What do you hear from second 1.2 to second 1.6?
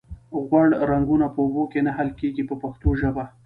په